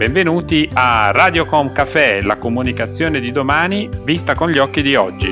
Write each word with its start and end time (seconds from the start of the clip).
Benvenuti 0.00 0.66
a 0.72 1.10
Radiocom 1.10 1.72
Café, 1.72 2.22
la 2.22 2.36
comunicazione 2.36 3.20
di 3.20 3.32
domani 3.32 3.86
vista 4.06 4.34
con 4.34 4.48
gli 4.48 4.56
occhi 4.56 4.80
di 4.80 4.94
oggi. 4.94 5.30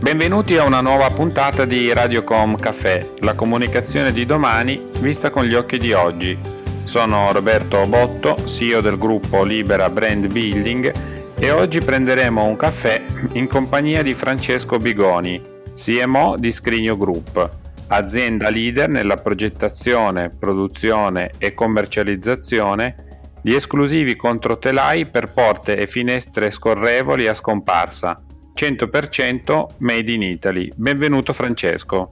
Benvenuti 0.00 0.58
a 0.58 0.64
una 0.64 0.82
nuova 0.82 1.08
puntata 1.08 1.64
di 1.64 1.90
Radiocom 1.94 2.58
Café, 2.58 3.14
la 3.20 3.32
comunicazione 3.32 4.12
di 4.12 4.26
domani 4.26 4.78
vista 4.98 5.30
con 5.30 5.44
gli 5.44 5.54
occhi 5.54 5.78
di 5.78 5.94
oggi. 5.94 6.36
Sono 6.84 7.32
Roberto 7.32 7.86
Botto, 7.86 8.36
CEO 8.44 8.82
del 8.82 8.98
gruppo 8.98 9.44
Libera 9.44 9.88
Brand 9.88 10.26
Building 10.26 10.92
e 11.38 11.50
oggi 11.50 11.80
prenderemo 11.80 12.44
un 12.44 12.56
caffè 12.56 13.02
in 13.32 13.48
compagnia 13.48 14.02
di 14.02 14.12
Francesco 14.12 14.78
Bigoni, 14.78 15.42
CMO 15.72 16.34
di 16.36 16.52
Scrigno 16.52 16.98
Group 16.98 17.59
azienda 17.92 18.50
leader 18.50 18.88
nella 18.88 19.16
progettazione, 19.16 20.28
produzione 20.28 21.32
e 21.38 21.54
commercializzazione 21.54 22.94
di 23.42 23.54
esclusivi 23.54 24.16
controtelai 24.16 25.06
per 25.06 25.32
porte 25.32 25.76
e 25.76 25.86
finestre 25.86 26.50
scorrevoli 26.50 27.26
a 27.26 27.34
scomparsa, 27.34 28.22
100% 28.54 29.66
made 29.78 30.12
in 30.12 30.22
Italy. 30.22 30.70
Benvenuto 30.74 31.32
Francesco. 31.32 32.08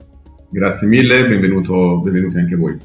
Grazie 0.49 0.87
mille, 0.87 1.27
benvenuto, 1.27 2.01
benvenuti 2.01 2.37
anche 2.39 2.55
voi. 2.55 2.77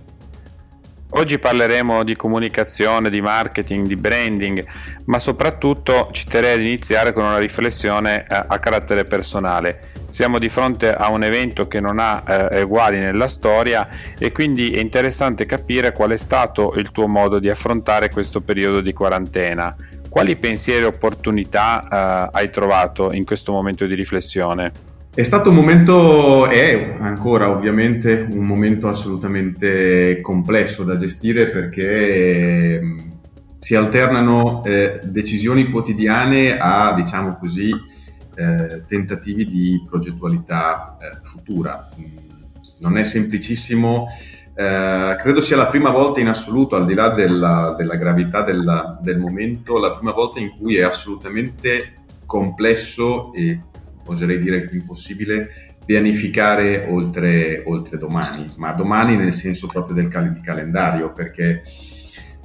Oggi 1.17 1.39
parleremo 1.39 2.03
di 2.03 2.17
comunicazione, 2.17 3.09
di 3.09 3.21
marketing, 3.21 3.87
di 3.87 3.95
branding, 3.95 4.65
ma 5.05 5.21
soprattutto 5.21 6.09
ci 6.11 6.25
terrei 6.25 6.55
ad 6.55 6.61
iniziare 6.61 7.13
con 7.13 7.23
una 7.23 7.39
riflessione 7.39 8.25
a, 8.29 8.39
eh, 8.39 8.45
a 8.49 8.59
carattere 8.59 9.05
personale. 9.05 9.93
Siamo 10.09 10.41
di 10.41 10.49
fronte 10.49 10.93
a 10.93 11.11
un 11.11 11.23
evento 11.23 11.69
che 11.69 11.79
non 11.79 12.01
ha 12.01 12.25
eh, 12.51 12.63
uguali 12.63 12.99
nella 12.99 13.29
storia 13.29 13.89
e 14.19 14.33
quindi 14.33 14.71
è 14.71 14.81
interessante 14.81 15.47
capire 15.47 15.93
qual 15.93 16.11
è 16.11 16.17
stato 16.17 16.73
il 16.75 16.91
tuo 16.91 17.07
modo 17.07 17.39
di 17.39 17.49
affrontare 17.49 18.11
questo 18.11 18.41
periodo 18.41 18.81
di 18.81 18.93
quarantena. 18.93 19.73
Quali 20.09 20.35
pensieri 20.35 20.83
e 20.83 20.87
opportunità 20.87 22.29
eh, 22.33 22.39
hai 22.39 22.51
trovato 22.51 23.13
in 23.13 23.25
questo 23.25 23.53
momento 23.53 23.87
di 23.87 23.95
riflessione? 23.95 24.94
È 25.17 25.23
stato 25.23 25.51
un 25.51 25.55
momento, 25.55 26.49
è 26.49 26.97
ancora 26.99 27.49
ovviamente 27.49 28.27
un 28.33 28.45
momento 28.45 28.89
assolutamente 28.89 30.21
complesso 30.21 30.83
da 30.83 30.97
gestire 30.97 31.51
perché 31.51 32.79
ehm, 32.81 33.19
si 33.61 33.77
alternano 33.77 34.65
eh, 34.65 34.99
decisioni 35.05 35.71
quotidiane 35.71 36.59
a, 36.59 36.95
diciamo 36.95 37.37
così, 37.37 37.71
eh, 37.71 38.83
tentativi 38.89 39.47
di 39.47 39.85
progettualità 39.89 40.97
eh, 41.01 41.21
futura. 41.23 41.89
Non 42.81 42.99
è 42.99 43.05
semplicissimo, 43.05 44.09
eh, 44.53 45.17
credo 45.17 45.41
sia 45.41 45.57
la 45.57 45.69
prima 45.69 45.91
volta 45.91 46.19
in 46.19 46.27
assoluto, 46.27 46.75
al 46.75 46.87
di 46.87 46.95
là 46.95 47.11
della, 47.11 47.77
della 47.79 47.95
gravità 47.95 48.43
della, 48.43 48.99
del 49.01 49.21
momento, 49.21 49.79
la 49.79 49.93
prima 49.93 50.11
volta 50.11 50.41
in 50.41 50.51
cui 50.59 50.75
è 50.75 50.83
assolutamente 50.83 52.03
complesso 52.27 53.33
e 53.33 53.61
oserei 54.07 54.39
dire 54.39 54.69
impossibile 54.73 55.75
pianificare 55.85 56.87
oltre, 56.89 57.63
oltre, 57.67 57.99
domani, 57.99 58.53
ma 58.57 58.73
domani 58.73 59.17
nel 59.17 59.33
senso 59.33 59.67
proprio 59.67 59.95
del 59.95 60.09
cal- 60.09 60.33
di 60.33 60.41
calendario, 60.41 61.13
perché 61.13 61.63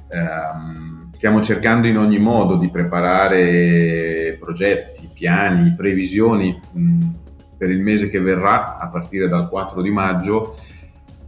ehm, 0.08 1.10
stiamo 1.12 1.40
cercando 1.40 1.86
in 1.86 1.96
ogni 1.96 2.18
modo 2.18 2.56
di 2.56 2.70
preparare 2.70 4.36
progetti, 4.38 5.08
piani, 5.12 5.74
previsioni 5.74 6.58
mh, 6.72 7.06
per 7.56 7.70
il 7.70 7.80
mese 7.80 8.08
che 8.08 8.20
verrà 8.20 8.78
a 8.78 8.88
partire 8.88 9.28
dal 9.28 9.48
4 9.48 9.82
di 9.82 9.90
maggio 9.90 10.56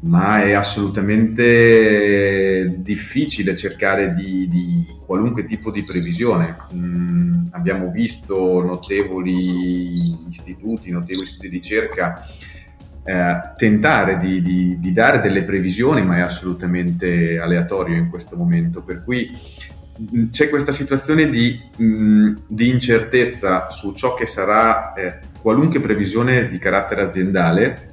ma 0.02 0.42
è 0.42 0.52
assolutamente 0.52 2.74
difficile 2.78 3.54
cercare 3.54 4.12
di, 4.12 4.48
di 4.48 4.86
qualunque 5.04 5.44
tipo 5.44 5.70
di 5.70 5.84
previsione. 5.84 6.56
Mm, 6.74 7.46
abbiamo 7.50 7.90
visto 7.90 8.64
notevoli 8.64 10.28
istituti, 10.28 10.90
notevoli 10.90 11.26
studi 11.26 11.48
di 11.48 11.56
ricerca 11.56 12.26
eh, 13.04 13.52
tentare 13.56 14.18
di, 14.18 14.42
di, 14.42 14.78
di, 14.80 14.92
dare 14.92 15.20
delle 15.20 15.44
previsioni, 15.44 16.02
ma 16.02 16.16
è 16.16 16.20
assolutamente 16.20 17.38
aleatorio 17.38 17.94
in 17.94 18.08
questo 18.08 18.36
momento. 18.36 18.82
Per 18.82 19.04
cui 19.04 19.30
mm, 20.00 20.30
c'è 20.30 20.48
questa 20.48 20.72
situazione 20.72 21.28
di, 21.28 21.60
mm, 21.80 22.34
di 22.48 22.70
incertezza 22.70 23.70
su 23.70 23.94
ciò 23.94 24.14
che 24.14 24.26
sarà 24.26 24.94
eh, 24.94 25.20
qualunque 25.40 25.80
previsione 25.80 26.48
di 26.48 26.58
carattere 26.58 27.02
aziendale 27.02 27.90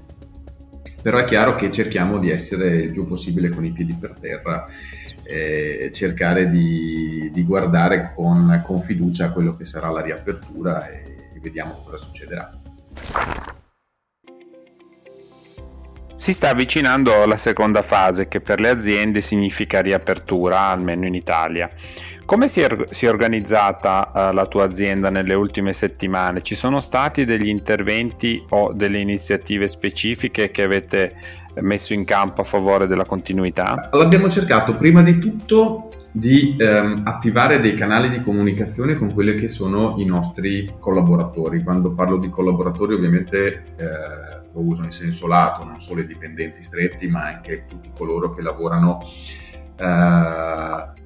però 1.01 1.17
è 1.17 1.23
chiaro 1.25 1.55
che 1.55 1.71
cerchiamo 1.71 2.19
di 2.19 2.29
essere 2.29 2.75
il 2.75 2.91
più 2.91 3.05
possibile 3.05 3.49
con 3.49 3.65
i 3.65 3.71
piedi 3.71 3.95
per 3.95 4.15
terra 4.19 4.65
e 5.25 5.91
cercare 5.93 6.49
di, 6.49 7.29
di 7.31 7.43
guardare 7.43 8.13
con, 8.15 8.61
con, 8.63 8.81
fiducia 8.81 9.31
quello 9.31 9.55
che 9.55 9.63
sarà 9.63 9.89
la 9.89 10.01
riapertura 10.01 10.89
e, 10.89 11.03
e 11.35 11.39
vediamo 11.39 11.81
cosa 11.83 11.97
succederà. 11.97 12.59
Si 16.19 16.33
sta 16.33 16.49
avvicinando 16.49 17.25
la 17.25 17.37
seconda 17.37 17.81
fase 17.81 18.27
che 18.27 18.41
per 18.41 18.59
le 18.59 18.67
aziende 18.67 19.21
significa 19.21 19.79
riapertura, 19.79 20.67
almeno 20.67 21.05
in 21.05 21.15
Italia. 21.15 21.71
Come 22.25 22.49
si 22.49 22.59
è, 22.59 22.67
si 22.89 23.05
è 23.05 23.09
organizzata 23.09 24.11
uh, 24.13 24.33
la 24.33 24.45
tua 24.45 24.65
azienda 24.65 25.09
nelle 25.09 25.33
ultime 25.33 25.71
settimane? 25.71 26.41
Ci 26.41 26.55
sono 26.55 26.81
stati 26.81 27.23
degli 27.23 27.47
interventi 27.47 28.43
o 28.49 28.73
delle 28.73 28.99
iniziative 28.99 29.69
specifiche 29.69 30.51
che 30.51 30.63
avete 30.63 31.15
messo 31.61 31.93
in 31.93 32.03
campo 32.03 32.41
a 32.41 32.43
favore 32.43 32.85
della 32.85 33.05
continuità? 33.05 33.87
L'abbiamo 33.93 34.29
cercato 34.29 34.75
prima 34.75 35.01
di 35.01 35.19
tutto 35.19 35.89
di 36.11 36.57
ehm, 36.59 37.03
attivare 37.05 37.61
dei 37.61 37.75
canali 37.75 38.09
di 38.09 38.21
comunicazione 38.21 38.95
con 38.95 39.13
quelli 39.13 39.35
che 39.35 39.47
sono 39.47 39.95
i 39.99 40.05
nostri 40.05 40.69
collaboratori. 40.79 41.63
Quando 41.63 41.93
parlo 41.93 42.17
di 42.17 42.29
collaboratori 42.29 42.93
ovviamente 42.93 43.63
eh, 43.77 44.38
lo 44.53 44.61
uso 44.61 44.83
in 44.83 44.91
senso 44.91 45.27
lato, 45.27 45.63
non 45.63 45.79
solo 45.79 46.01
i 46.01 46.07
dipendenti 46.07 46.63
stretti 46.63 47.07
ma 47.07 47.23
anche 47.23 47.65
tutti 47.67 47.91
coloro 47.95 48.29
che 48.29 48.41
lavorano 48.41 48.99
eh, 49.75 50.97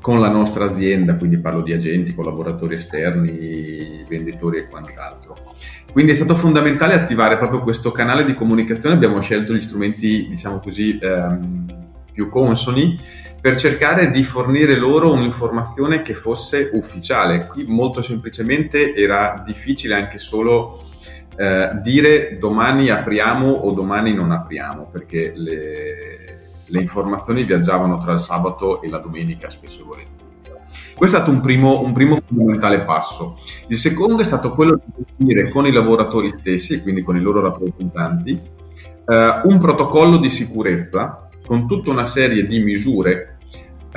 con 0.00 0.18
la 0.18 0.28
nostra 0.28 0.64
azienda, 0.64 1.16
quindi 1.16 1.38
parlo 1.38 1.62
di 1.62 1.72
agenti, 1.72 2.14
collaboratori 2.14 2.74
esterni, 2.74 4.04
venditori 4.08 4.58
e 4.58 4.68
quant'altro. 4.68 5.54
Quindi 5.92 6.12
è 6.12 6.14
stato 6.14 6.34
fondamentale 6.34 6.94
attivare 6.94 7.38
proprio 7.38 7.62
questo 7.62 7.92
canale 7.92 8.24
di 8.24 8.34
comunicazione, 8.34 8.96
abbiamo 8.96 9.20
scelto 9.20 9.54
gli 9.54 9.60
strumenti, 9.60 10.26
diciamo 10.28 10.58
così, 10.58 10.98
ehm, 11.00 11.90
più 12.12 12.28
consoni 12.28 12.98
per 13.42 13.56
cercare 13.56 14.12
di 14.12 14.22
fornire 14.22 14.76
loro 14.76 15.12
un'informazione 15.12 16.02
che 16.02 16.14
fosse 16.14 16.70
ufficiale. 16.74 17.48
Qui 17.48 17.64
molto 17.66 18.00
semplicemente 18.00 18.94
era 18.94 19.42
difficile 19.44 19.96
anche 19.96 20.18
solo 20.18 20.84
eh, 21.36 21.70
dire 21.82 22.38
domani 22.38 22.88
apriamo 22.90 23.48
o 23.50 23.72
domani 23.72 24.14
non 24.14 24.30
apriamo, 24.30 24.86
perché 24.92 25.32
le, 25.34 26.50
le 26.64 26.80
informazioni 26.80 27.42
viaggiavano 27.42 27.98
tra 27.98 28.12
il 28.12 28.20
sabato 28.20 28.80
e 28.80 28.88
la 28.88 28.98
domenica 28.98 29.50
spesso 29.50 29.80
e 29.80 29.84
volentieri. 29.86 30.20
Questo 30.94 31.16
è 31.16 31.18
stato 31.18 31.34
un 31.34 31.40
primo, 31.40 31.80
un 31.80 31.92
primo, 31.92 32.20
fondamentale 32.24 32.82
passo. 32.82 33.40
Il 33.66 33.76
secondo 33.76 34.22
è 34.22 34.24
stato 34.24 34.52
quello 34.52 34.80
di 34.84 35.04
definire 35.04 35.50
con 35.50 35.66
i 35.66 35.72
lavoratori 35.72 36.28
stessi, 36.28 36.80
quindi 36.80 37.02
con 37.02 37.16
i 37.16 37.20
loro 37.20 37.40
rappresentanti, 37.40 38.40
eh, 39.04 39.40
un 39.42 39.58
protocollo 39.58 40.18
di 40.18 40.30
sicurezza 40.30 41.28
con 41.44 41.66
tutta 41.66 41.90
una 41.90 42.04
serie 42.04 42.46
di 42.46 42.60
misure 42.60 43.31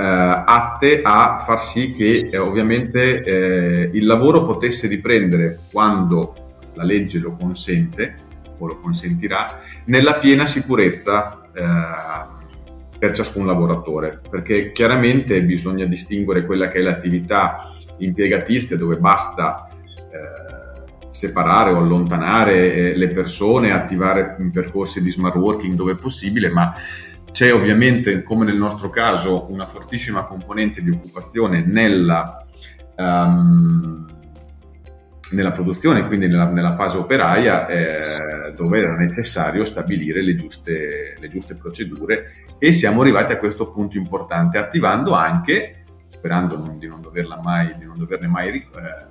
atte 0.02 1.00
a 1.02 1.42
far 1.46 1.62
sì 1.62 1.92
che 1.92 2.28
eh, 2.30 2.36
ovviamente 2.36 3.22
eh, 3.22 3.90
il 3.92 4.04
lavoro 4.04 4.44
potesse 4.44 4.88
riprendere 4.88 5.60
quando 5.70 6.34
la 6.74 6.84
legge 6.84 7.18
lo 7.18 7.34
consente 7.34 8.24
o 8.58 8.66
lo 8.66 8.78
consentirà, 8.80 9.60
nella 9.86 10.14
piena 10.14 10.46
sicurezza 10.46 11.40
eh, 11.54 12.34
per 12.98 13.12
ciascun 13.12 13.46
lavoratore, 13.46 14.20
perché 14.28 14.70
chiaramente 14.72 15.42
bisogna 15.42 15.84
distinguere 15.84 16.46
quella 16.46 16.68
che 16.68 16.78
è 16.78 16.82
l'attività 16.82 17.74
impiegatizia 17.98 18.76
dove 18.76 18.96
basta 18.96 19.68
eh, 19.94 21.10
separare 21.10 21.72
o 21.72 21.78
allontanare 21.78 22.72
eh, 22.72 22.96
le 22.96 23.08
persone, 23.08 23.72
attivare 23.72 24.36
percorsi 24.52 25.02
di 25.02 25.10
smart 25.10 25.36
working 25.36 25.74
dove 25.74 25.96
possibile, 25.96 26.50
ma 26.50 26.74
c'è 27.36 27.52
ovviamente, 27.52 28.22
come 28.22 28.46
nel 28.46 28.56
nostro 28.56 28.88
caso, 28.88 29.50
una 29.50 29.66
fortissima 29.66 30.24
componente 30.24 30.80
di 30.80 30.88
occupazione 30.88 31.62
nella, 31.66 32.42
um, 32.96 34.06
nella 35.32 35.50
produzione, 35.50 36.06
quindi 36.06 36.28
nella, 36.28 36.46
nella 36.46 36.74
fase 36.74 36.96
operaia, 36.96 37.66
eh, 37.66 38.54
dove 38.56 38.78
era 38.78 38.94
necessario 38.94 39.66
stabilire 39.66 40.22
le 40.22 40.34
giuste, 40.34 41.14
le 41.18 41.28
giuste 41.28 41.56
procedure 41.56 42.24
e 42.58 42.72
siamo 42.72 43.02
arrivati 43.02 43.34
a 43.34 43.38
questo 43.38 43.70
punto 43.70 43.98
importante, 43.98 44.56
attivando 44.56 45.12
anche, 45.12 45.84
sperando 46.08 46.56
non, 46.56 46.78
di, 46.78 46.86
non 46.86 47.02
mai, 47.42 47.76
di, 47.78 47.84
non 47.84 47.98
doverne 47.98 48.28
mai 48.28 48.48
eh, 48.48 48.64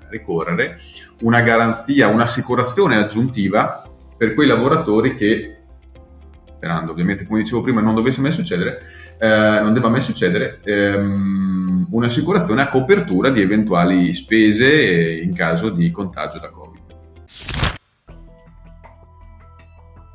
ricorrere, 0.10 0.80
una 1.22 1.42
garanzia, 1.42 2.08
un'assicurazione 2.08 2.96
aggiuntiva 2.96 3.88
per 4.18 4.34
quei 4.34 4.48
lavoratori 4.48 5.14
che 5.14 5.55
sperando 6.66 6.92
ovviamente, 6.92 7.28
come 7.28 7.42
dicevo 7.42 7.62
prima, 7.62 7.80
non 7.80 7.94
dovesse 7.94 8.22
mai 8.22 8.32
succedere, 8.32 8.82
eh, 9.20 9.28
non 9.62 9.72
debba 9.74 9.90
mai 9.90 10.02
succedere, 10.02 10.62
ehm, 10.64 11.88
un'assicurazione 11.92 12.64
a 12.64 12.70
copertura 12.70 13.30
di 13.30 13.42
eventuali 13.42 14.12
spese 14.14 15.14
in 15.22 15.36
caso 15.36 15.70
di 15.70 15.92
contagio 15.92 16.40
da 16.40 16.50
Covid. 16.50 16.74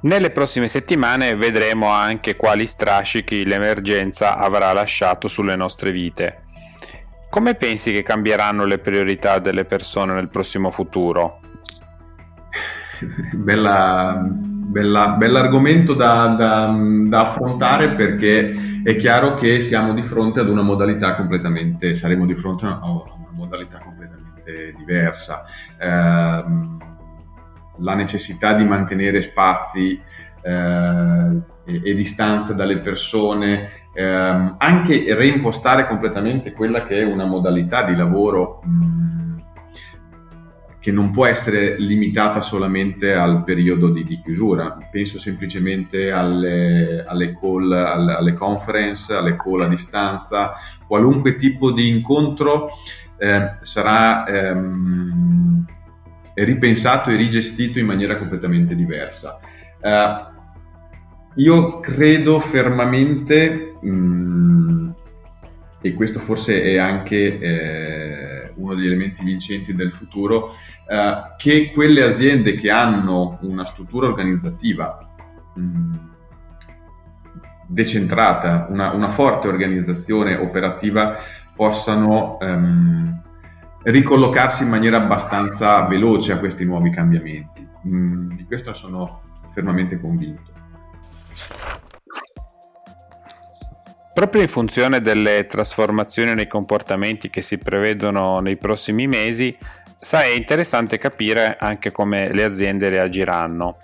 Nelle 0.03 0.31
prossime 0.31 0.67
settimane 0.67 1.37
vedremo 1.37 1.89
anche 1.89 2.35
quali 2.35 2.67
strascichi 2.67 3.45
l'emergenza 3.45 4.37
avrà 4.37 4.73
lasciato 4.73 5.29
sulle 5.29 5.55
nostre 5.55 5.93
vite. 5.93 6.43
Come 7.29 7.55
pensi 7.55 7.93
che 7.93 8.03
cambieranno 8.03 8.65
le 8.65 8.79
priorità 8.79 9.39
delle 9.39 9.65
persone 9.65 10.15
nel 10.15 10.31
prossimo 10.31 10.73
futuro? 10.73 11.41
Bella, 13.37 14.27
bella, 14.71 15.11
bell'argomento 15.11 15.95
da, 15.95 16.29
da, 16.29 16.77
da, 17.07 17.21
affrontare 17.21 17.91
perché 17.91 18.55
è 18.83 18.97
chiaro 18.97 19.35
che 19.35 19.61
siamo 19.61 19.93
di 19.93 20.03
fronte 20.03 20.41
ad 20.41 20.49
una 20.49 20.63
modalità 20.63 21.15
completamente, 21.17 21.95
saremo 21.95 22.25
di 22.25 22.35
fronte 22.35 22.67
a 22.67 22.79
una 22.85 23.31
modalità 23.33 23.79
completamente 23.79 24.75
diversa. 24.77 25.45
Eh, 25.79 26.89
la 27.83 27.95
necessità 27.95 28.53
di 28.53 28.65
mantenere 28.65 29.23
spazi 29.23 30.01
eh, 30.43 31.43
e, 31.65 31.81
e, 31.83 31.95
distanze 31.95 32.55
dalle 32.55 32.79
persone, 32.81 33.71
ehm, 33.95 34.57
anche 34.59 35.15
reimpostare 35.15 35.87
completamente 35.87 36.53
quella 36.53 36.83
che 36.83 37.01
è 37.01 37.05
una 37.05 37.25
modalità 37.25 37.83
di 37.83 37.97
lavoro 37.97 38.61
mh, 38.63 39.40
che 40.81 40.91
non 40.91 41.11
può 41.11 41.27
essere 41.27 41.79
limitata 41.79 42.41
solamente 42.41 43.13
al 43.13 43.45
periodo 43.45 43.91
di, 43.91 44.03
di 44.03 44.19
chiusura. 44.19 44.77
Penso 44.91 45.19
semplicemente 45.19 46.11
alle, 46.11 47.05
alle 47.07 47.33
call, 47.39 47.71
alle, 47.71 48.15
alle, 48.15 48.33
conference, 48.33 49.15
alle 49.15 49.37
call 49.37 49.63
a 49.63 49.69
distanza, 49.69 50.53
qualunque 50.87 51.37
tipo 51.37 51.71
di 51.71 51.89
incontro 51.89 52.71
eh, 53.19 53.57
sarà... 53.61 54.27
Ehm, 54.27 55.67
ripensato 56.45 57.11
e 57.11 57.17
rigestito 57.17 57.79
in 57.79 57.87
maniera 57.87 58.17
completamente 58.17 58.75
diversa. 58.75 59.39
Uh, 59.81 60.39
io 61.37 61.81
credo 61.81 62.41
fermamente, 62.41 63.77
mh, 63.81 63.89
mm, 63.91 64.91
e 65.81 65.95
questo 65.95 66.19
forse 66.19 66.63
è 66.63 66.77
anche 66.77 67.39
eh, 67.39 68.30
uno 68.57 68.75
degli 68.75 68.87
elementi 68.87 69.25
vincenti 69.25 69.75
del 69.75 69.93
futuro, 69.93 70.47
uh, 70.87 71.37
che 71.37 71.71
quelle 71.73 72.03
aziende 72.03 72.55
che 72.55 72.71
hanno 72.71 73.39
una 73.43 73.67
struttura 73.67 74.07
organizzativa 74.07 75.09
mh, 75.55 75.63
mm, 75.63 75.95
decentrata, 77.67 78.67
una, 78.71 78.91
una, 78.93 79.09
forte 79.09 79.49
organizzazione 79.49 80.35
operativa, 80.35 81.17
possano 81.55 82.39
um, 82.41 83.23
ricollocarsi 83.83 84.65
in 84.65 84.71
maniera 84.71 84.97
abbastanza 84.97 85.87
veloce 85.87 86.33
a 86.33 86.39
questi 86.39 86.65
nuovi 86.65 86.91
cambiamenti. 86.91 87.67
Mm, 87.87 88.33
di 88.33 88.45
questo 88.45 88.75
sono 88.75 89.23
fermamente 89.53 90.01
convinto. 90.01 90.51
Proprio 94.13 94.43
in 94.43 94.49
funzione 94.49 95.01
delle 95.01 95.47
trasformazioni 95.47 96.35
nei 96.35 96.49
comportamenti 96.49 97.31
che 97.31 97.43
si 97.43 97.59
prevedono 97.59 98.41
nei 98.41 98.57
prossimi 98.57 99.07
mesi, 99.07 99.57
sai, 99.99 100.33
è 100.33 100.37
interessante 100.37 100.99
capire 100.99 101.57
anche 101.59 101.93
come 101.93 102.33
le 102.33 102.45
aziende 102.45 102.89
reagiranno. 102.89 103.79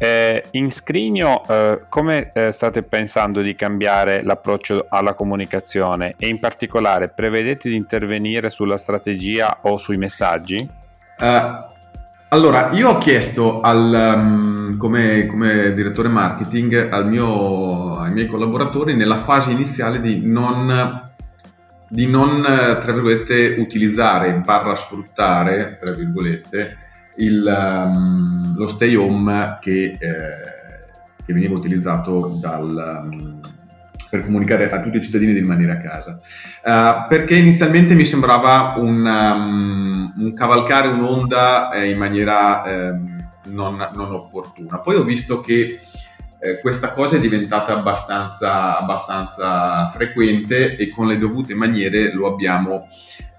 Eh, 0.00 0.44
in 0.52 0.70
Scrigno, 0.70 1.42
eh, 1.48 1.82
come 1.88 2.30
eh, 2.32 2.52
state 2.52 2.84
pensando 2.84 3.40
di 3.40 3.56
cambiare 3.56 4.22
l'approccio 4.22 4.86
alla 4.88 5.14
comunicazione 5.14 6.14
e 6.16 6.28
in 6.28 6.38
particolare 6.38 7.08
prevedete 7.08 7.68
di 7.68 7.74
intervenire 7.74 8.48
sulla 8.48 8.76
strategia 8.78 9.58
o 9.62 9.76
sui 9.76 9.96
messaggi? 9.96 10.66
Uh, 11.18 11.76
allora, 12.30 12.70
io 12.72 12.90
ho 12.90 12.98
chiesto 12.98 13.60
al, 13.60 14.14
um, 14.16 14.76
come, 14.76 15.26
come, 15.26 15.72
direttore 15.72 16.08
marketing 16.08 16.94
mio, 17.04 17.96
ai 17.96 18.12
miei 18.12 18.26
collaboratori 18.26 18.94
nella 18.94 19.16
fase 19.16 19.50
iniziale 19.50 20.00
di 20.00 20.26
non, 20.26 21.10
di 21.88 22.06
non 22.06 22.42
tra 22.42 22.92
virgolette, 22.92 23.56
utilizzare 23.58 24.34
barra 24.44 24.74
sfruttare, 24.74 25.78
tra 25.80 25.92
virgolette, 25.92 26.76
il, 27.16 27.44
um, 27.46 28.56
lo 28.56 28.68
stay 28.68 28.94
home 28.94 29.56
che, 29.60 29.96
eh, 29.98 31.18
che 31.24 31.32
veniva 31.32 31.54
utilizzato 31.54 32.38
dal, 32.40 33.08
um, 33.10 33.40
per 34.10 34.22
comunicare 34.22 34.70
a 34.70 34.80
tutti 34.80 34.98
i 34.98 35.02
cittadini 35.02 35.32
di 35.32 35.40
rimanere 35.40 35.72
a 35.72 35.78
casa. 35.78 36.20
Uh, 36.62 37.08
perché 37.08 37.36
inizialmente 37.36 37.94
mi 37.94 38.04
sembrava 38.04 38.74
un, 38.76 39.04
um, 39.04 39.87
un 40.16 40.32
cavalcare 40.32 40.88
un'onda 40.88 41.70
eh, 41.72 41.90
in 41.90 41.98
maniera 41.98 42.64
eh, 42.64 42.98
non, 43.44 43.88
non, 43.94 44.12
opportuna. 44.12 44.78
Poi 44.78 44.96
ho 44.96 45.02
visto 45.02 45.40
che 45.40 45.80
eh, 46.40 46.60
questa 46.60 46.88
cosa 46.88 47.16
è 47.16 47.18
diventata 47.20 47.72
abbastanza, 47.72 48.78
abbastanza, 48.78 49.90
frequente 49.90 50.76
e 50.76 50.90
con 50.90 51.06
le 51.06 51.18
dovute 51.18 51.54
maniere 51.54 52.12
lo 52.12 52.26
abbiamo, 52.28 52.88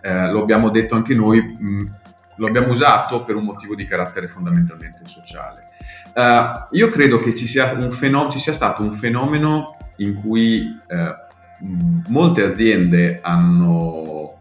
eh, 0.01 0.29
lo 0.31 0.41
abbiamo 0.41 0.69
detto 0.69 0.95
anche 0.95 1.13
noi. 1.13 1.41
Mh, 1.41 1.97
lo 2.39 2.47
abbiamo 2.47 2.69
usato 2.69 3.23
per 3.23 3.35
un 3.35 3.43
motivo 3.43 3.75
di 3.75 3.85
carattere 3.85 4.27
fondamentalmente 4.27 5.05
sociale. 5.05 5.67
Uh, 6.15 6.75
io 6.75 6.89
credo 6.89 7.19
che 7.19 7.35
ci 7.35 7.45
sia, 7.45 7.67
fenomeno, 7.89 8.31
ci 8.31 8.39
sia, 8.39 8.53
stato 8.53 8.81
un 8.81 8.93
fenomeno 8.93 9.77
in 9.97 10.15
cui 10.15 10.65
uh, 10.87 11.65
molte 12.07 12.43
aziende 12.43 13.19
hanno 13.21 14.39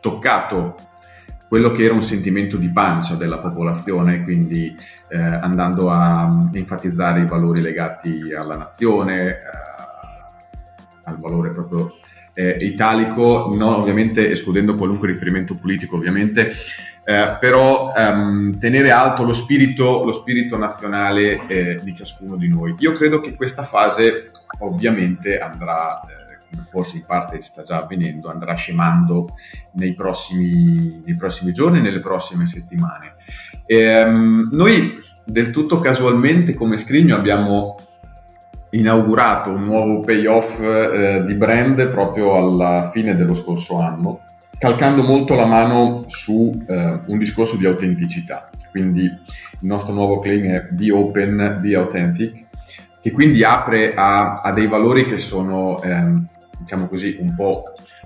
toccato 0.00 0.76
quello 1.52 1.70
che 1.70 1.84
era 1.84 1.92
un 1.92 2.02
sentimento 2.02 2.56
di 2.56 2.72
pancia 2.72 3.14
della 3.14 3.36
popolazione, 3.36 4.24
quindi 4.24 4.74
eh, 5.10 5.18
andando 5.18 5.90
a 5.90 6.48
enfatizzare 6.50 7.20
i 7.20 7.26
valori 7.26 7.60
legati 7.60 8.32
alla 8.32 8.56
nazione, 8.56 9.24
eh, 9.24 9.34
al 11.04 11.18
valore 11.18 11.50
proprio 11.50 11.96
eh, 12.32 12.56
italico, 12.60 13.52
non 13.54 13.74
ovviamente 13.74 14.30
escludendo 14.30 14.76
qualunque 14.76 15.08
riferimento 15.08 15.54
politico, 15.54 15.96
ovviamente, 15.96 16.54
eh, 17.04 17.36
però 17.38 17.92
ehm, 17.94 18.58
tenere 18.58 18.90
alto 18.90 19.22
lo 19.22 19.34
spirito, 19.34 20.04
lo 20.06 20.12
spirito 20.12 20.56
nazionale 20.56 21.46
eh, 21.48 21.80
di 21.82 21.94
ciascuno 21.94 22.36
di 22.36 22.48
noi. 22.48 22.74
Io 22.78 22.92
credo 22.92 23.20
che 23.20 23.34
questa 23.34 23.62
fase 23.62 24.30
ovviamente 24.60 25.38
andrà, 25.38 26.00
forse 26.70 26.96
in 26.96 27.04
parte 27.06 27.40
sta 27.42 27.62
già 27.62 27.78
avvenendo, 27.78 28.30
andrà 28.30 28.54
scemando 28.54 29.34
nei 29.72 29.94
prossimi, 29.94 31.02
nei 31.04 31.16
prossimi 31.16 31.52
giorni, 31.52 31.80
nelle 31.80 32.00
prossime 32.00 32.46
settimane. 32.46 33.14
Ehm, 33.66 34.50
noi 34.52 34.92
del 35.24 35.50
tutto 35.50 35.78
casualmente 35.78 36.54
come 36.54 36.76
Scrigno 36.76 37.14
abbiamo 37.14 37.76
inaugurato 38.70 39.50
un 39.50 39.64
nuovo 39.64 40.00
payoff 40.00 40.58
eh, 40.60 41.24
di 41.24 41.34
brand 41.34 41.88
proprio 41.88 42.34
alla 42.36 42.90
fine 42.92 43.14
dello 43.14 43.34
scorso 43.34 43.78
anno, 43.78 44.20
calcando 44.58 45.02
molto 45.02 45.34
la 45.34 45.46
mano 45.46 46.04
su 46.06 46.62
eh, 46.66 47.00
un 47.06 47.18
discorso 47.18 47.56
di 47.56 47.66
autenticità. 47.66 48.48
Quindi 48.70 49.02
il 49.02 49.68
nostro 49.68 49.92
nuovo 49.92 50.18
claim 50.18 50.46
è 50.46 50.68
Be 50.70 50.90
Open, 50.90 51.58
Be 51.60 51.76
Authentic, 51.76 52.46
che 53.00 53.10
quindi 53.10 53.44
apre 53.44 53.94
a, 53.94 54.34
a 54.34 54.52
dei 54.52 54.66
valori 54.66 55.04
che 55.04 55.18
sono, 55.18 55.82
eh, 55.82 56.12
diciamo 56.62 56.88
così, 56.88 57.16
un 57.20 57.34
po' 57.34 57.62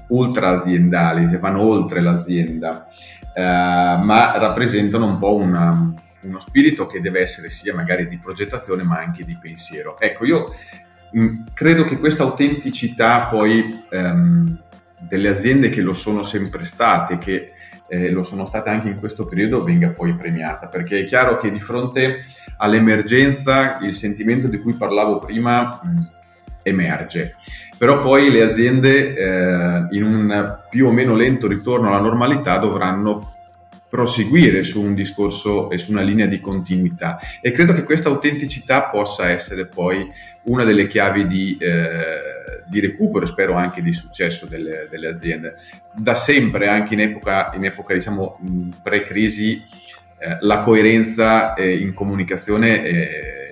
ultra 0.08 0.50
aziendali, 0.50 1.28
che 1.28 1.38
vanno 1.38 1.62
oltre 1.62 2.00
l'azienda, 2.00 2.88
eh, 3.34 3.42
ma 3.42 4.36
rappresentano 4.38 5.06
un 5.06 5.18
po' 5.18 5.36
una 5.36 5.94
uno 6.26 6.40
spirito 6.40 6.86
che 6.86 7.00
deve 7.00 7.20
essere 7.20 7.48
sia 7.48 7.74
magari 7.74 8.08
di 8.08 8.18
progettazione 8.18 8.82
ma 8.82 8.98
anche 8.98 9.24
di 9.24 9.38
pensiero. 9.40 9.98
Ecco, 9.98 10.24
io 10.24 10.52
mh, 11.12 11.20
mm, 11.20 11.34
credo 11.54 11.84
che 11.84 11.98
questa 11.98 12.24
autenticità 12.24 13.26
poi 13.26 13.84
ehm, 13.88 14.62
delle 15.00 15.28
aziende 15.28 15.68
che 15.68 15.80
lo 15.80 15.94
sono 15.94 16.22
sempre 16.22 16.64
state, 16.66 17.16
che 17.16 17.52
eh, 17.88 18.10
lo 18.10 18.24
sono 18.24 18.44
state 18.44 18.70
anche 18.70 18.88
in 18.88 18.98
questo 18.98 19.26
periodo, 19.26 19.62
venga 19.62 19.90
poi 19.90 20.14
premiata, 20.16 20.66
perché 20.66 21.00
è 21.00 21.04
chiaro 21.04 21.36
che 21.36 21.50
di 21.52 21.60
fronte 21.60 22.24
all'emergenza 22.58 23.78
il 23.82 23.94
sentimento 23.94 24.48
di 24.48 24.58
cui 24.58 24.74
parlavo 24.74 25.18
prima 25.18 25.80
mh, 25.82 25.88
mm, 25.88 25.98
emerge. 26.62 27.36
Però 27.78 28.00
poi 28.00 28.30
le 28.30 28.42
aziende 28.42 29.14
eh, 29.14 29.86
in 29.90 30.02
un 30.02 30.58
più 30.70 30.86
o 30.86 30.92
meno 30.92 31.14
lento 31.14 31.46
ritorno 31.46 31.88
alla 31.88 32.00
normalità 32.00 32.56
dovranno 32.58 33.32
proseguire 33.88 34.62
su 34.62 34.82
un 34.82 34.94
discorso 34.94 35.70
e 35.70 35.78
su 35.78 35.92
una 35.92 36.02
linea 36.02 36.26
di 36.26 36.40
continuità 36.40 37.18
e 37.40 37.52
credo 37.52 37.72
che 37.72 37.84
questa 37.84 38.08
autenticità 38.08 38.84
possa 38.84 39.30
essere 39.30 39.66
poi 39.66 40.06
una 40.44 40.64
delle 40.64 40.86
chiavi 40.86 41.26
di, 41.26 41.56
eh, 41.60 42.64
di 42.68 42.80
recupero, 42.80 43.26
spero 43.26 43.54
anche 43.54 43.82
di 43.82 43.92
successo 43.92 44.46
delle, 44.46 44.88
delle, 44.90 45.08
aziende. 45.08 45.54
Da 45.92 46.14
sempre, 46.14 46.68
anche 46.68 46.94
in 46.94 47.00
epoca, 47.00 47.50
in 47.54 47.64
epoca 47.64 47.94
diciamo, 47.94 48.38
pre-crisi, 48.82 49.62
eh, 50.18 50.38
la 50.40 50.60
coerenza 50.60 51.54
eh, 51.54 51.76
in 51.76 51.92
comunicazione 51.94 53.44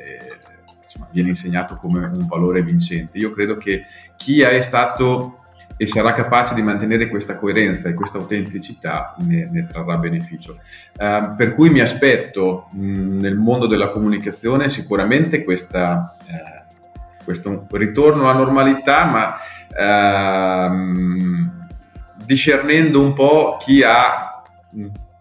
viene 1.10 1.30
insegnato 1.30 1.76
come 1.76 2.04
un 2.04 2.26
valore 2.26 2.62
vincente. 2.62 3.18
Io 3.18 3.30
credo 3.30 3.56
che 3.56 3.84
chi 4.16 4.40
è 4.42 4.60
stato 4.60 5.40
e 5.76 5.86
sarà 5.86 6.12
capace 6.12 6.54
di 6.54 6.62
mantenere 6.62 7.08
questa 7.08 7.36
coerenza 7.36 7.88
e 7.88 7.94
questa 7.94 8.18
autenticità 8.18 9.14
ne, 9.18 9.48
ne 9.50 9.64
trarrà 9.64 9.98
beneficio. 9.98 10.58
Uh, 10.96 11.34
per 11.34 11.54
cui 11.54 11.70
mi 11.70 11.80
aspetto 11.80 12.68
mh, 12.70 13.18
nel 13.18 13.36
mondo 13.36 13.66
della 13.66 13.88
comunicazione 13.88 14.68
sicuramente 14.68 15.42
questa, 15.42 16.16
uh, 16.26 17.24
questo 17.24 17.66
ritorno 17.72 18.28
alla 18.28 18.38
normalità, 18.38 19.04
ma 19.04 19.34
uh, 20.68 21.52
discernendo 22.24 23.00
un 23.00 23.12
po' 23.12 23.58
chi 23.60 23.82
ha 23.82 24.42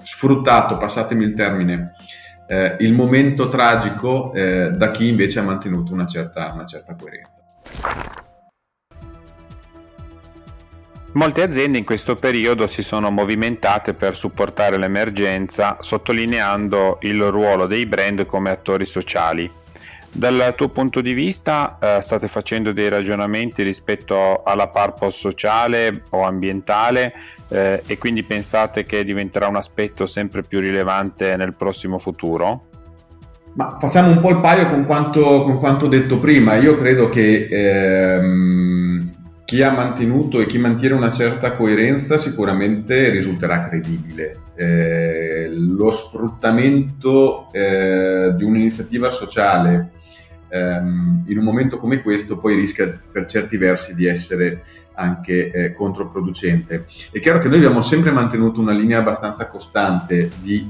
sfruttato, 0.03 0.77
passatemi 0.77 1.23
il 1.23 1.33
termine, 1.33 1.93
eh, 2.47 2.75
il 2.79 2.93
momento 2.93 3.49
tragico 3.49 4.33
eh, 4.33 4.71
da 4.71 4.91
chi 4.91 5.07
invece 5.07 5.39
ha 5.39 5.43
mantenuto 5.43 5.93
una 5.93 6.05
certa, 6.05 6.51
una 6.53 6.65
certa 6.65 6.95
coerenza. 6.95 7.41
Molte 11.13 11.43
aziende 11.43 11.77
in 11.77 11.83
questo 11.85 12.15
periodo 12.15 12.65
si 12.65 12.81
sono 12.81 13.11
movimentate 13.11 13.93
per 13.93 14.15
supportare 14.15 14.77
l'emergenza, 14.77 15.77
sottolineando 15.79 16.97
il 17.01 17.21
ruolo 17.29 17.67
dei 17.67 17.85
brand 17.85 18.25
come 18.25 18.49
attori 18.49 18.85
sociali. 18.85 19.49
Dal 20.11 20.53
tuo 20.55 20.69
punto 20.69 21.01
di 21.01 21.13
vista 21.13 21.77
eh, 21.79 22.01
state 22.01 22.27
facendo 22.27 22.71
dei 22.71 22.89
ragionamenti 22.89 23.61
rispetto 23.61 24.41
alla 24.43 24.69
purpose 24.69 25.19
sociale 25.19 26.03
o 26.09 26.23
ambientale 26.23 27.13
eh, 27.47 27.83
e 27.85 27.97
quindi 27.99 28.23
pensate 28.23 28.83
che 28.85 29.03
diventerà 29.03 29.47
un 29.47 29.55
aspetto 29.55 30.07
sempre 30.07 30.41
più 30.41 30.59
rilevante 30.59 31.37
nel 31.37 31.53
prossimo 31.53 31.99
futuro? 31.99 32.65
Ma 33.53 33.77
facciamo 33.79 34.09
un 34.09 34.19
po' 34.19 34.31
il 34.31 34.39
paio 34.39 34.67
con 34.67 34.85
quanto, 34.85 35.43
con 35.43 35.59
quanto 35.59 35.85
detto 35.85 36.17
prima. 36.17 36.55
Io 36.55 36.75
credo 36.75 37.07
che 37.09 37.47
ehm, 37.51 38.82
chi 39.45 39.61
ha 39.61 39.71
mantenuto 39.71 40.39
e 40.39 40.45
chi 40.45 40.57
mantiene 40.57 40.95
una 40.95 41.11
certa 41.11 41.53
coerenza 41.53 42.17
sicuramente 42.17 43.09
risulterà 43.09 43.67
credibile. 43.67 44.39
Eh, 44.55 45.49
lo 45.49 45.89
sfruttamento 45.89 47.51
eh, 47.51 48.33
di 48.35 48.43
un'iniziativa 48.43 49.09
sociale 49.09 49.91
ehm, 50.49 51.25
in 51.27 51.37
un 51.37 51.43
momento 51.43 51.77
come 51.79 52.01
questo 52.01 52.37
poi 52.37 52.55
rischia 52.55 52.99
per 53.11 53.25
certi 53.25 53.57
versi 53.57 53.95
di 53.95 54.05
essere 54.05 54.63
anche 54.95 55.51
eh, 55.51 55.73
controproducente. 55.73 56.85
È 57.11 57.19
chiaro 57.19 57.39
che 57.39 57.47
noi 57.47 57.57
abbiamo 57.57 57.81
sempre 57.81 58.11
mantenuto 58.11 58.61
una 58.61 58.73
linea 58.73 58.99
abbastanza 58.99 59.47
costante 59.47 60.29
di, 60.39 60.69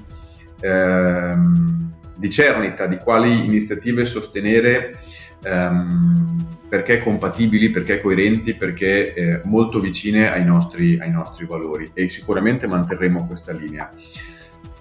ehm, 0.61 1.91
di 2.15 2.29
cernita 2.29 2.87
di 2.87 2.97
quali 2.97 3.45
iniziative 3.45 4.05
sostenere 4.05 5.01
ehm, 5.43 6.45
perché 6.67 6.99
compatibili, 6.99 7.69
perché 7.69 8.01
coerenti, 8.01 8.55
perché 8.55 9.13
eh, 9.13 9.41
molto 9.43 9.79
vicine 9.79 10.31
ai 10.31 10.43
nostri, 10.43 10.97
ai 10.99 11.11
nostri, 11.11 11.45
valori 11.45 11.91
e 11.93 12.09
sicuramente 12.09 12.65
manterremo 12.65 13.27
questa 13.27 13.53
linea. 13.53 13.91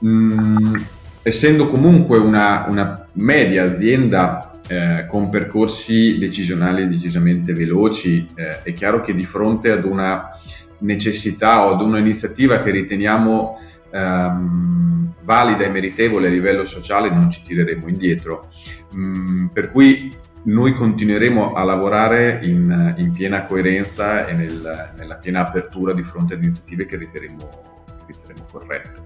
Mm, 0.04 0.74
essendo 1.22 1.68
comunque 1.68 2.18
una, 2.18 2.64
una 2.68 3.06
media 3.12 3.64
azienda 3.64 4.46
eh, 4.68 5.04
con 5.06 5.28
percorsi 5.28 6.16
decisionali 6.18 6.88
decisamente 6.88 7.52
veloci, 7.52 8.26
eh, 8.34 8.62
è 8.62 8.72
chiaro 8.72 9.00
che 9.00 9.14
di 9.14 9.26
fronte 9.26 9.70
ad 9.70 9.84
una 9.84 10.30
necessità 10.78 11.66
o 11.66 11.74
ad 11.74 11.82
un'iniziativa 11.82 12.60
che 12.62 12.70
riteniamo 12.70 13.58
ehm, 13.92 15.12
valida 15.24 15.64
e 15.64 15.68
meritevole 15.68 16.28
a 16.28 16.30
livello 16.30 16.64
sociale 16.64 17.10
non 17.10 17.30
ci 17.30 17.42
tireremo 17.42 17.86
indietro. 17.86 18.48
Mm, 18.96 19.48
per 19.48 19.70
cui 19.70 20.10
noi 20.44 20.72
continueremo 20.72 21.52
a 21.52 21.62
lavorare 21.62 22.40
in, 22.42 22.94
in 22.96 23.12
piena 23.12 23.44
coerenza 23.44 24.26
e 24.26 24.32
nel, 24.32 24.92
nella 24.96 25.16
piena 25.16 25.46
apertura 25.46 25.92
di 25.92 26.02
fronte 26.02 26.34
ad 26.34 26.42
iniziative 26.42 26.84
che 26.86 26.96
riterremo, 26.96 27.48
che 28.06 28.14
riterremo 28.14 28.46
corrette. 28.50 29.00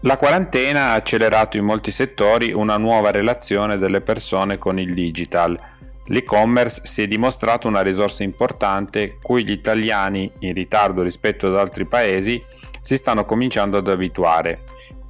La 0.00 0.16
quarantena 0.16 0.90
ha 0.90 0.94
accelerato 0.94 1.56
in 1.56 1.64
molti 1.64 1.90
settori 1.90 2.52
una 2.52 2.76
nuova 2.76 3.10
relazione 3.10 3.76
delle 3.76 4.00
persone 4.00 4.56
con 4.56 4.78
il 4.78 4.94
digital. 4.94 5.58
L'e-commerce 6.06 6.82
si 6.84 7.02
è 7.02 7.08
dimostrato 7.08 7.66
una 7.66 7.80
risorsa 7.80 8.22
importante 8.22 9.18
cui 9.20 9.44
gli 9.44 9.50
italiani, 9.50 10.30
in 10.40 10.54
ritardo 10.54 11.02
rispetto 11.02 11.48
ad 11.48 11.56
altri 11.56 11.86
paesi, 11.86 12.40
si 12.80 12.96
stanno 12.96 13.24
cominciando 13.24 13.78
ad 13.78 13.88
abituare. 13.88 14.60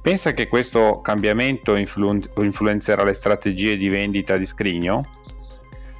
Pensa 0.07 0.31
che 0.31 0.47
questo 0.47 1.01
cambiamento 1.01 1.75
influ- 1.75 2.29
influenzerà 2.37 3.03
le 3.03 3.11
strategie 3.11 3.75
di 3.75 3.89
vendita 3.89 4.37
di 4.37 4.45
Scrigno? 4.45 5.05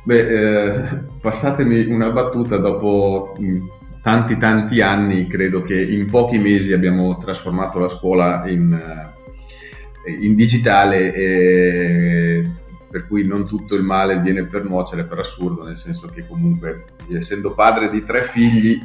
Beh, 0.03 0.85
eh, 0.85 1.03
passatemi 1.19 1.87
una 1.87 2.09
battuta 2.11 2.55
dopo 2.55 3.35
mm, 3.37 3.67
tanti 4.01 4.37
tanti 4.37 4.79
anni, 4.79 5.27
credo 5.27 5.61
che 5.61 5.81
in 5.81 6.09
pochi 6.09 6.37
mesi 6.37 6.71
abbiamo 6.71 7.17
trasformato 7.17 7.79
la 7.79 7.89
scuola 7.89 8.43
in, 8.47 8.71
eh, 8.71 10.11
in 10.21 10.35
digitale, 10.35 11.13
e, 11.13 12.49
per 12.89 13.03
cui 13.03 13.27
non 13.27 13.45
tutto 13.45 13.75
il 13.75 13.83
male 13.83 14.21
viene 14.21 14.45
per 14.45 14.63
nuocere, 14.63 15.03
per 15.03 15.19
assurdo, 15.19 15.65
nel 15.65 15.75
senso 15.75 16.07
che 16.07 16.25
comunque, 16.25 16.85
essendo 17.11 17.53
padre 17.53 17.89
di 17.89 18.01
tre 18.05 18.23
figli, 18.23 18.79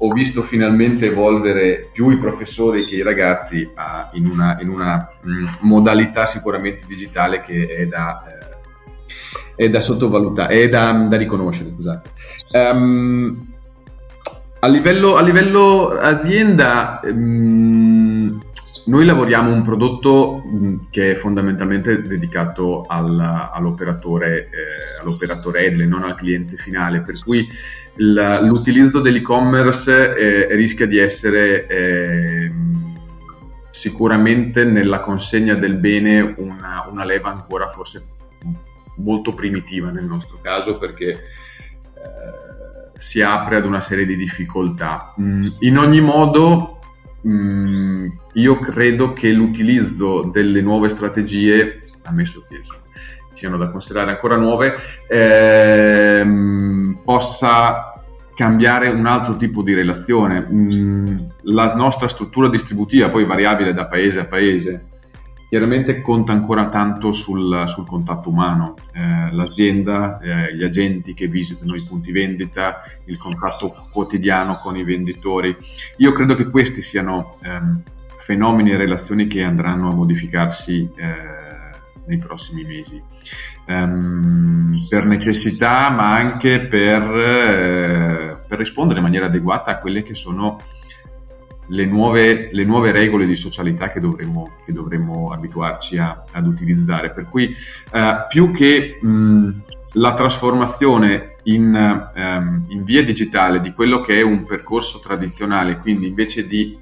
ho 0.00 0.12
visto 0.12 0.42
finalmente 0.42 1.06
evolvere 1.06 1.90
più 1.92 2.10
i 2.10 2.16
professori 2.16 2.84
che 2.84 2.96
i 2.96 3.02
ragazzi 3.02 3.68
a, 3.74 4.10
in 4.12 4.26
una, 4.26 4.56
in 4.60 4.68
una 4.68 5.08
mh, 5.20 5.30
mm, 5.30 5.46
modalità 5.60 6.24
sicuramente 6.26 6.84
digitale 6.86 7.40
che 7.40 7.66
è 7.66 7.86
da, 7.86 8.22
eh, 9.56 9.64
è 9.64 9.68
da 9.70 9.80
sottovalutare, 9.80 10.62
è 10.62 10.68
da, 10.68 10.92
da 10.92 11.16
riconoscere. 11.16 11.70
Scusate. 11.74 12.10
Um, 12.52 13.46
a, 14.60 14.68
livello, 14.68 15.16
a 15.16 15.22
livello 15.22 15.88
azienda, 15.88 17.00
um, 17.02 18.40
noi 18.88 19.04
lavoriamo 19.04 19.52
un 19.52 19.62
prodotto 19.62 20.42
mm, 20.46 20.76
che 20.90 21.12
è 21.12 21.14
fondamentalmente 21.14 22.02
dedicato 22.02 22.84
al, 22.86 23.18
all'operatore, 23.52 24.48
eh, 24.48 25.00
all'operatore 25.02 25.66
edile, 25.66 25.86
non 25.86 26.04
al 26.04 26.14
cliente 26.14 26.56
finale, 26.56 27.00
per 27.00 27.18
cui 27.22 27.46
il, 27.96 28.38
l'utilizzo 28.42 29.00
dell'e-commerce 29.00 30.16
eh, 30.16 30.56
rischia 30.56 30.86
di 30.86 30.96
essere 30.98 31.66
eh, 31.66 32.52
sicuramente 33.70 34.64
nella 34.64 35.00
consegna 35.00 35.54
del 35.54 35.74
bene 35.74 36.34
una, 36.38 36.86
una, 36.90 37.04
leva 37.04 37.28
ancora 37.28 37.68
forse 37.68 38.06
molto 38.96 39.34
primitiva 39.34 39.90
nel 39.90 40.06
nostro 40.06 40.40
caso 40.40 40.78
perché 40.78 41.10
eh, 41.10 41.20
si 42.96 43.20
apre 43.20 43.56
ad 43.56 43.66
una 43.66 43.82
serie 43.82 44.06
di 44.06 44.16
difficoltà. 44.16 45.12
Mm, 45.20 45.42
in 45.60 45.76
ogni 45.76 46.00
modo, 46.00 46.77
Mm, 47.26 48.08
io 48.34 48.58
credo 48.58 49.12
che 49.12 49.32
l'utilizzo 49.32 50.22
delle 50.22 50.60
nuove 50.60 50.88
strategie, 50.88 51.80
ammesso 52.04 52.38
che 52.48 52.58
siano 53.32 53.56
da 53.56 53.70
considerare 53.70 54.12
ancora 54.12 54.36
nuove, 54.36 54.74
ehm, 55.08 56.98
possa 57.04 57.90
cambiare 58.34 58.88
un 58.88 59.06
altro 59.06 59.36
tipo 59.36 59.62
di 59.62 59.74
relazione. 59.74 60.46
Mm, 60.48 61.16
la 61.42 61.74
nostra 61.74 62.06
struttura 62.06 62.48
distributiva, 62.48 63.08
poi 63.08 63.24
variabile 63.24 63.72
da 63.72 63.86
paese 63.86 64.20
a 64.20 64.26
paese, 64.26 64.84
Chiaramente 65.48 66.02
conta 66.02 66.32
ancora 66.32 66.68
tanto 66.68 67.10
sul, 67.10 67.64
sul 67.68 67.86
contatto 67.86 68.28
umano, 68.28 68.74
eh, 68.92 69.32
l'azienda, 69.32 70.18
eh, 70.18 70.54
gli 70.54 70.62
agenti 70.62 71.14
che 71.14 71.26
visitano 71.26 71.74
i 71.74 71.84
punti 71.84 72.12
vendita, 72.12 72.82
il 73.06 73.16
contatto 73.16 73.72
quotidiano 73.90 74.58
con 74.58 74.76
i 74.76 74.84
venditori. 74.84 75.56
Io 75.96 76.12
credo 76.12 76.34
che 76.34 76.50
questi 76.50 76.82
siano 76.82 77.38
ehm, 77.42 77.82
fenomeni 78.18 78.72
e 78.72 78.76
relazioni 78.76 79.26
che 79.26 79.42
andranno 79.42 79.88
a 79.88 79.94
modificarsi 79.94 80.86
eh, 80.96 81.38
nei 82.04 82.18
prossimi 82.18 82.64
mesi, 82.64 83.02
ehm, 83.64 84.86
per 84.86 85.06
necessità 85.06 85.88
ma 85.88 86.14
anche 86.14 86.60
per, 86.66 87.02
eh, 87.02 88.36
per 88.46 88.58
rispondere 88.58 88.98
in 88.98 89.04
maniera 89.04 89.26
adeguata 89.26 89.70
a 89.70 89.78
quelle 89.78 90.02
che 90.02 90.12
sono 90.12 90.60
le 91.68 91.84
nuove, 91.84 92.50
le 92.52 92.64
nuove, 92.64 92.92
regole 92.92 93.26
di 93.26 93.36
socialità 93.36 93.90
che 93.90 94.00
dovremmo, 94.00 94.58
che 94.64 94.72
dovremmo 94.72 95.32
abituarci 95.32 95.98
a, 95.98 96.24
ad 96.32 96.46
utilizzare. 96.46 97.12
Per 97.12 97.28
cui 97.28 97.54
eh, 97.92 98.26
più 98.28 98.50
che 98.52 98.98
mh, 99.00 99.50
la 99.92 100.14
trasformazione 100.14 101.36
in, 101.44 102.10
um, 102.14 102.64
in, 102.68 102.84
via 102.84 103.02
digitale 103.02 103.60
di 103.60 103.72
quello 103.72 104.00
che 104.00 104.18
è 104.18 104.22
un 104.22 104.44
percorso 104.44 105.00
tradizionale, 105.00 105.78
quindi 105.78 106.06
invece 106.06 106.46
di, 106.46 106.78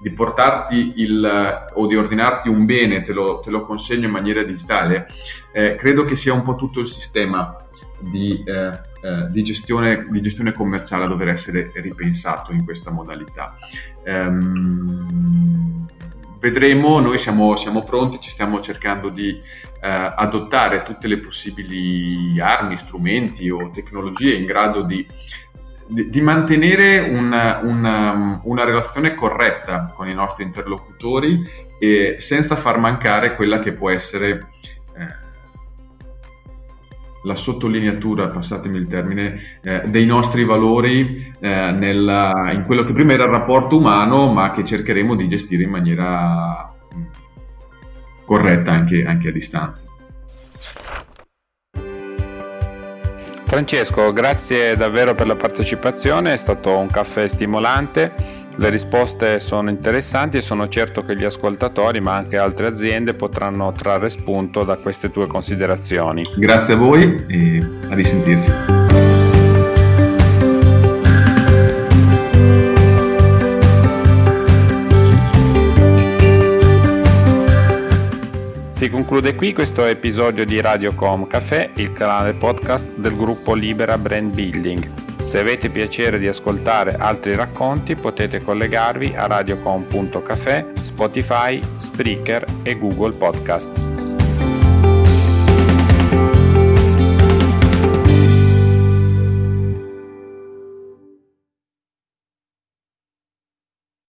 di 0.00 0.10
portarti 0.10 0.94
il, 0.96 1.68
o 1.74 1.86
di 1.86 1.96
ordinarti 1.96 2.48
un 2.48 2.64
bene, 2.64 3.02
te 3.02 3.12
lo, 3.12 3.40
te 3.40 3.50
lo 3.50 3.64
consegno 3.64 4.06
in 4.06 4.12
maniera 4.12 4.42
digitale, 4.42 5.06
eh, 5.52 5.74
credo 5.74 6.04
che 6.04 6.16
sia 6.16 6.32
un 6.32 6.42
po' 6.42 6.56
tutto 6.56 6.80
il 6.80 6.86
sistema 6.86 7.56
di, 7.98 8.42
eh, 8.44 8.78
eh, 9.06 9.30
di, 9.30 9.44
gestione, 9.44 10.08
di, 10.10 10.20
gestione, 10.20 10.52
commerciale 10.52 11.04
a 11.04 11.06
dover 11.06 11.28
essere 11.28 11.70
ripensato 11.74 12.52
in 12.52 12.64
questa 12.64 12.90
modalità. 12.90 13.56
Ehm, 14.04 15.86
vedremo, 16.40 16.98
noi 16.98 17.16
siamo, 17.16 17.54
siamo, 17.56 17.84
pronti, 17.84 18.18
ci 18.20 18.30
stiamo 18.30 18.58
cercando 18.58 19.08
di 19.08 19.30
eh, 19.80 20.12
adottare 20.16 20.82
tutte 20.82 21.06
le 21.06 21.18
possibili 21.18 22.40
armi, 22.40 22.76
strumenti 22.76 23.48
o 23.48 23.70
tecnologie 23.70 24.34
in 24.34 24.44
grado 24.44 24.82
di, 24.82 25.06
di, 25.86 26.10
di 26.10 26.20
mantenere 26.20 26.98
una, 26.98 27.60
una, 27.62 28.40
una, 28.42 28.64
relazione 28.64 29.14
corretta 29.14 29.92
con 29.94 30.08
i 30.08 30.14
nostri 30.14 30.42
interlocutori 30.42 31.48
e 31.78 32.16
senza 32.18 32.56
far 32.56 32.78
mancare 32.78 33.36
quella 33.36 33.60
che 33.60 33.72
può 33.72 33.88
essere 33.88 34.48
eh, 34.96 35.25
la 37.26 37.34
sottolineatura, 37.34 38.28
passatemi 38.28 38.78
il 38.78 38.86
termine, 38.86 39.38
eh, 39.60 39.82
dei 39.86 40.06
nostri 40.06 40.44
valori 40.44 41.34
eh, 41.40 41.72
nella, 41.72 42.52
in 42.52 42.64
quello 42.64 42.84
che 42.84 42.92
prima 42.92 43.12
era 43.12 43.24
il 43.24 43.30
rapporto 43.30 43.76
umano, 43.76 44.32
ma 44.32 44.52
che 44.52 44.64
cercheremo 44.64 45.16
di 45.16 45.26
gestire 45.26 45.64
in 45.64 45.70
maniera 45.70 46.72
mm, 46.94 47.02
corretta 48.24 48.70
anche, 48.70 49.04
anche 49.04 49.28
a 49.28 49.32
distanza. 49.32 49.86
Francesco, 53.44 54.12
grazie 54.12 54.76
davvero 54.76 55.14
per 55.14 55.26
la 55.26 55.36
partecipazione, 55.36 56.32
è 56.32 56.36
stato 56.36 56.76
un 56.78 56.88
caffè 56.88 57.26
stimolante. 57.26 58.45
Le 58.58 58.70
risposte 58.70 59.38
sono 59.38 59.68
interessanti 59.68 60.38
e 60.38 60.40
sono 60.40 60.68
certo 60.68 61.04
che 61.04 61.14
gli 61.14 61.24
ascoltatori, 61.24 62.00
ma 62.00 62.14
anche 62.14 62.38
altre 62.38 62.66
aziende, 62.66 63.12
potranno 63.12 63.70
trarre 63.72 64.08
spunto 64.08 64.64
da 64.64 64.76
queste 64.76 65.10
tue 65.10 65.26
considerazioni. 65.26 66.22
Grazie 66.36 66.72
a 66.72 66.76
voi 66.78 67.26
e 67.28 67.58
a 67.90 67.94
risentirci. 67.94 68.50
Si 78.70 78.88
conclude 78.88 79.34
qui 79.34 79.52
questo 79.52 79.84
episodio 79.84 80.46
di 80.46 80.60
Radiocom 80.60 81.26
Café, 81.26 81.70
il 81.74 81.92
canale 81.92 82.32
podcast 82.32 82.96
del 82.96 83.16
gruppo 83.16 83.52
Libera 83.52 83.98
Brand 83.98 84.32
Building. 84.32 85.15
Se 85.36 85.42
avete 85.42 85.68
piacere 85.68 86.18
di 86.18 86.26
ascoltare 86.26 86.94
altri 86.94 87.34
racconti 87.36 87.94
potete 87.94 88.40
collegarvi 88.40 89.16
a 89.16 89.26
radiocom.café, 89.26 90.72
Spotify, 90.80 91.60
Spreaker 91.76 92.46
e 92.62 92.78
Google 92.78 93.12
Podcast. 93.12 93.95